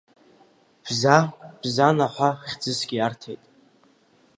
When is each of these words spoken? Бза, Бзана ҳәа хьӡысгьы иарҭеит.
Бза, 0.85 1.17
Бзана 1.61 2.07
ҳәа 2.13 2.29
хьӡысгьы 2.47 2.95
иарҭеит. 2.97 3.41